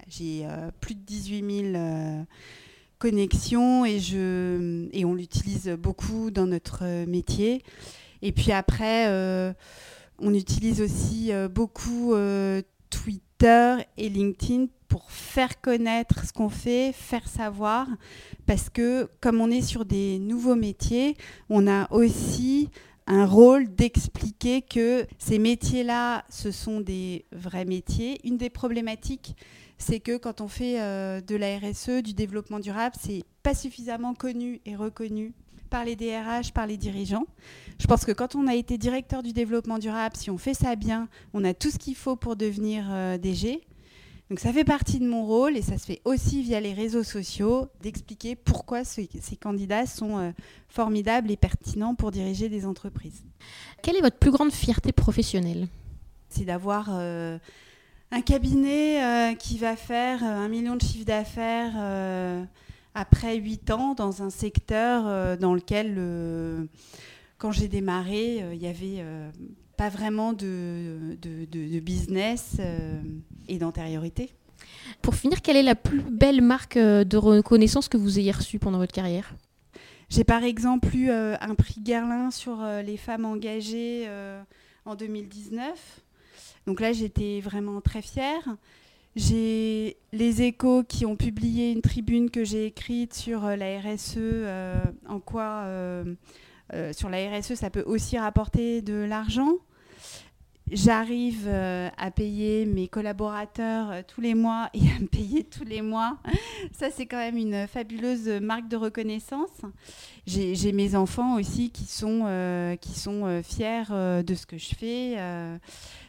J'ai 0.07 0.45
euh, 0.45 0.71
plus 0.79 0.95
de 0.95 1.01
18 1.01 1.71
000 1.71 1.75
euh, 1.75 2.23
connexions 2.99 3.83
et, 3.83 3.99
je, 3.99 4.87
et 4.93 5.05
on 5.05 5.15
l'utilise 5.15 5.69
beaucoup 5.69 6.31
dans 6.31 6.45
notre 6.45 7.05
métier. 7.05 7.63
Et 8.21 8.31
puis 8.31 8.51
après, 8.51 9.07
on 10.19 10.33
utilise 10.33 10.81
aussi 10.81 11.31
beaucoup 11.51 12.13
Twitter 12.95 13.77
et 13.97 14.09
LinkedIn 14.09 14.67
pour 14.87 15.11
faire 15.11 15.59
connaître 15.59 16.25
ce 16.25 16.31
qu'on 16.31 16.49
fait, 16.49 16.93
faire 16.93 17.27
savoir, 17.27 17.87
parce 18.45 18.69
que 18.69 19.09
comme 19.19 19.41
on 19.41 19.51
est 19.51 19.61
sur 19.61 19.83
des 19.83 20.19
nouveaux 20.19 20.55
métiers, 20.55 21.17
on 21.49 21.67
a 21.67 21.91
aussi 21.91 22.69
un 23.07 23.25
rôle 23.25 23.67
d'expliquer 23.67 24.61
que 24.61 25.05
ces 25.19 25.37
métiers-là, 25.39 26.23
ce 26.29 26.51
sont 26.51 26.79
des 26.79 27.25
vrais 27.31 27.65
métiers. 27.65 28.19
Une 28.23 28.37
des 28.37 28.49
problématiques, 28.49 29.35
c'est 29.77 29.99
que 29.99 30.17
quand 30.17 30.39
on 30.39 30.47
fait 30.47 30.81
euh, 30.81 31.19
de 31.19 31.35
la 31.35 31.59
RSE, 31.59 32.01
du 32.01 32.13
développement 32.13 32.59
durable, 32.59 32.95
c'est 32.99 33.23
pas 33.43 33.53
suffisamment 33.53 34.13
connu 34.13 34.61
et 34.65 34.75
reconnu 34.75 35.33
par 35.69 35.85
les 35.85 35.95
DRH, 35.95 36.51
par 36.53 36.67
les 36.67 36.77
dirigeants. 36.77 37.25
Je 37.79 37.87
pense 37.87 38.05
que 38.05 38.11
quand 38.11 38.35
on 38.35 38.47
a 38.47 38.55
été 38.55 38.77
directeur 38.77 39.23
du 39.23 39.33
développement 39.33 39.79
durable, 39.79 40.15
si 40.15 40.29
on 40.29 40.37
fait 40.37 40.53
ça 40.53 40.75
bien, 40.75 41.07
on 41.33 41.43
a 41.43 41.53
tout 41.53 41.69
ce 41.69 41.77
qu'il 41.77 41.95
faut 41.95 42.15
pour 42.15 42.35
devenir 42.35 42.85
euh, 42.89 43.17
DG. 43.17 43.61
Donc 44.29 44.39
ça 44.39 44.51
fait 44.51 44.63
partie 44.63 44.99
de 44.99 45.07
mon 45.07 45.23
rôle 45.23 45.55
et 45.55 45.61
ça 45.61 45.77
se 45.77 45.85
fait 45.85 46.01
aussi 46.03 46.41
via 46.41 46.59
les 46.59 46.73
réseaux 46.73 47.03
sociaux 47.03 47.67
d'expliquer 47.81 48.35
pourquoi 48.35 48.83
ces 48.83 49.07
candidats 49.39 49.85
sont 49.85 50.17
euh, 50.17 50.31
formidables 50.67 51.29
et 51.29 51.37
pertinents 51.37 51.93
pour 51.93 52.09
diriger 52.09 52.49
des 52.49 52.65
entreprises. 52.65 53.23
Quelle 53.83 53.95
est 53.97 54.01
votre 54.01 54.17
plus 54.17 54.31
grande 54.31 54.51
fierté 54.51 54.91
professionnelle? 54.91 55.67
C'est 56.29 56.45
d'avoir 56.45 56.87
euh, 56.89 57.37
un 58.11 58.21
cabinet 58.21 59.35
qui 59.37 59.59
va 59.59 59.75
faire 59.75 60.23
un 60.23 60.47
million 60.47 60.75
de 60.75 60.81
chiffre 60.81 61.05
d'affaires 61.05 62.47
après 62.95 63.35
huit 63.35 63.69
ans 63.69 63.93
dans 63.93 64.23
un 64.23 64.29
secteur 64.29 65.37
dans 65.37 65.53
lequel, 65.53 65.99
quand 67.37 67.51
j'ai 67.51 67.67
démarré, 67.67 68.43
il 68.53 68.61
y 68.61 68.67
avait 68.67 69.03
pas 69.75 69.89
vraiment 69.89 70.33
de, 70.33 71.17
de, 71.21 71.79
business 71.79 72.57
euh, 72.59 73.01
et 73.47 73.57
d'antériorité. 73.57 74.31
Pour 75.01 75.15
finir, 75.15 75.41
quelle 75.41 75.57
est 75.57 75.63
la 75.63 75.75
plus 75.75 76.01
belle 76.01 76.41
marque 76.41 76.77
euh, 76.77 77.03
de 77.03 77.17
reconnaissance 77.17 77.89
que 77.89 77.97
vous 77.97 78.19
ayez 78.19 78.31
reçue 78.31 78.59
pendant 78.59 78.77
votre 78.77 78.93
carrière? 78.93 79.35
J'ai 80.09 80.23
par 80.23 80.43
exemple 80.43 80.95
eu 80.95 81.09
euh, 81.09 81.35
un 81.41 81.55
prix 81.55 81.81
Guerlain 81.81 82.31
sur 82.31 82.63
les 82.85 82.97
femmes 82.97 83.25
engagées 83.25 84.07
en 84.85 84.95
2019. 84.95 86.01
Donc 86.67 86.79
là, 86.79 86.93
j'étais 86.93 87.41
vraiment 87.41 87.81
très 87.81 88.01
fière. 88.01 88.55
J'ai 89.15 89.97
les 90.11 90.41
échos 90.41 90.83
qui 90.83 91.05
ont 91.05 91.15
publié 91.15 91.71
une 91.71 91.81
tribune 91.81 92.29
que 92.29 92.43
j'ai 92.43 92.65
écrite 92.65 93.13
sur 93.13 93.41
la 93.41 93.79
RSE, 93.79 94.17
en 95.07 95.19
quoi 95.19 95.65
euh, 96.73 96.93
sur 96.93 97.09
la 97.09 97.29
RSE, 97.29 97.53
ça 97.55 97.69
peut 97.69 97.83
aussi 97.85 98.17
rapporter 98.17 98.81
de 98.81 98.93
l'argent. 98.93 99.53
J'arrive 100.71 101.43
euh, 101.45 101.89
à 101.95 102.09
payer 102.09 102.65
mes 102.65 102.87
collaborateurs 102.87 103.91
euh, 103.91 104.01
tous 104.05 104.19
les 104.19 104.33
mois 104.33 104.71
et 104.73 104.79
à 104.97 104.99
me 104.99 105.05
payer 105.05 105.43
tous 105.43 105.63
les 105.63 105.83
mois. 105.83 106.17
Ça, 106.71 106.89
c'est 106.89 107.05
quand 107.05 107.17
même 107.17 107.37
une 107.37 107.67
fabuleuse 107.67 108.27
marque 108.41 108.67
de 108.67 108.75
reconnaissance. 108.75 109.61
J'ai 110.25 110.71
mes 110.71 110.95
enfants 110.95 111.35
aussi 111.35 111.69
qui 111.69 111.85
sont, 111.85 112.77
qui 112.81 112.97
sont 112.97 113.41
fiers 113.43 113.83
de 114.23 114.33
ce 114.33 114.47
que 114.47 114.57
je 114.57 114.73
fais 114.73 115.17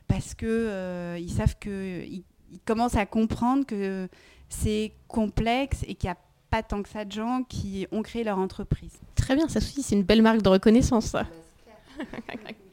parce 0.08 0.34
qu'ils 0.34 1.18
ils 1.18 1.30
savent 1.30 1.56
qu'ils 1.58 2.24
ils 2.52 2.60
commencent 2.60 2.96
à 2.96 3.06
comprendre 3.06 3.64
que 3.66 4.08
c'est 4.48 4.92
complexe 5.08 5.82
et 5.86 5.94
qu'il 5.94 6.08
y 6.08 6.12
a 6.12 6.16
pas 6.50 6.62
tant 6.62 6.82
que 6.82 6.88
ça 6.88 7.04
de 7.04 7.12
gens 7.12 7.42
qui 7.48 7.86
ont 7.90 8.02
créé 8.02 8.24
leur 8.24 8.38
entreprise. 8.38 8.98
Très 9.14 9.34
bien, 9.34 9.48
ça 9.48 9.58
aussi, 9.58 9.82
c'est 9.82 9.96
une 9.96 10.04
belle 10.04 10.22
marque 10.22 10.42
de 10.42 10.48
reconnaissance. 10.48 11.06
Ça. 11.06 11.26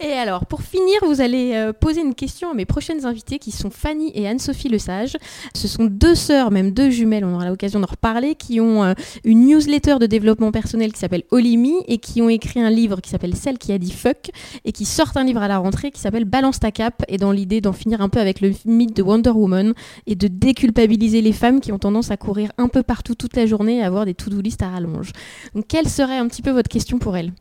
Et 0.00 0.12
alors, 0.12 0.46
pour 0.46 0.62
finir, 0.62 0.98
vous 1.02 1.20
allez 1.20 1.52
euh, 1.54 1.72
poser 1.72 2.00
une 2.00 2.14
question 2.14 2.50
à 2.50 2.54
mes 2.54 2.64
prochaines 2.64 3.04
invitées 3.04 3.38
qui 3.38 3.50
sont 3.50 3.70
Fanny 3.70 4.10
et 4.14 4.26
Anne-Sophie 4.26 4.68
Lesage. 4.68 5.16
Ce 5.54 5.68
sont 5.68 5.84
deux 5.84 6.14
sœurs, 6.14 6.50
même 6.50 6.70
deux 6.70 6.90
jumelles, 6.90 7.24
on 7.24 7.34
aura 7.34 7.48
l'occasion 7.48 7.80
d'en 7.80 7.86
reparler, 7.86 8.34
qui 8.34 8.60
ont 8.60 8.82
euh, 8.82 8.94
une 9.24 9.46
newsletter 9.46 9.96
de 10.00 10.06
développement 10.06 10.52
personnel 10.52 10.92
qui 10.92 10.98
s'appelle 10.98 11.24
Olimi 11.30 11.74
et 11.86 11.98
qui 11.98 12.22
ont 12.22 12.28
écrit 12.28 12.60
un 12.60 12.70
livre 12.70 13.00
qui 13.00 13.10
s'appelle 13.10 13.36
Celle 13.36 13.58
qui 13.58 13.72
a 13.72 13.78
dit 13.78 13.92
fuck 13.92 14.30
et 14.64 14.72
qui 14.72 14.84
sortent 14.84 15.16
un 15.16 15.24
livre 15.24 15.42
à 15.42 15.48
la 15.48 15.58
rentrée 15.58 15.90
qui 15.90 16.00
s'appelle 16.00 16.24
Balance 16.24 16.60
ta 16.60 16.70
cap 16.70 17.02
et 17.08 17.18
dans 17.18 17.32
l'idée 17.32 17.60
d'en 17.60 17.72
finir 17.72 18.00
un 18.00 18.08
peu 18.08 18.20
avec 18.20 18.40
le 18.40 18.52
mythe 18.64 18.96
de 18.96 19.02
Wonder 19.02 19.30
Woman 19.30 19.74
et 20.06 20.14
de 20.14 20.28
déculpabiliser 20.28 21.20
les 21.20 21.32
femmes 21.32 21.60
qui 21.60 21.72
ont 21.72 21.78
tendance 21.78 22.10
à 22.10 22.16
courir 22.16 22.50
un 22.58 22.68
peu 22.68 22.82
partout 22.82 23.14
toute 23.14 23.36
la 23.36 23.46
journée 23.46 23.78
et 23.78 23.82
avoir 23.82 24.06
des 24.06 24.14
to-do 24.14 24.40
list 24.40 24.62
à 24.62 24.70
rallonge. 24.70 25.12
Donc, 25.54 25.66
quelle 25.68 25.88
serait 25.88 26.18
un 26.18 26.28
petit 26.28 26.42
peu 26.42 26.50
votre 26.50 26.68
question 26.68 26.98
pour 26.98 27.16
elles? 27.16 27.32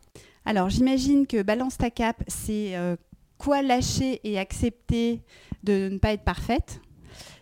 Alors 0.46 0.70
j'imagine 0.70 1.28
que 1.28 1.42
balance 1.42 1.78
ta 1.78 1.90
cap, 1.90 2.24
c'est 2.28 2.76
euh, 2.76 2.96
quoi 3.38 3.62
lâcher 3.62 4.22
et 4.24 4.40
accepter 4.40 5.22
de 5.64 5.90
ne 5.90 5.98
pas 5.98 6.14
être 6.14 6.24
parfaite. 6.24 6.82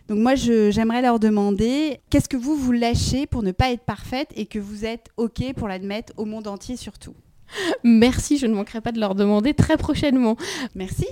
Donc 0.08 0.18
moi, 0.18 0.34
j'aimerais 0.34 1.02
leur 1.02 1.20
demander 1.20 2.00
qu'est-ce 2.10 2.28
que 2.28 2.36
vous 2.36 2.56
vous 2.56 2.72
lâchez 2.72 3.26
pour 3.26 3.44
ne 3.44 3.52
pas 3.52 3.70
être 3.70 3.84
parfaite 3.84 4.32
et 4.34 4.46
que 4.46 4.58
vous 4.58 4.84
êtes 4.84 5.08
OK 5.16 5.40
pour 5.56 5.68
l'admettre 5.68 6.12
au 6.16 6.24
monde 6.24 6.48
entier 6.48 6.76
surtout? 6.76 7.14
Merci, 7.84 8.36
je 8.36 8.46
ne 8.46 8.54
manquerai 8.54 8.80
pas 8.80 8.92
de 8.92 8.98
leur 8.98 9.14
demander 9.14 9.54
très 9.54 9.76
prochainement. 9.76 10.36
Merci. 10.74 11.06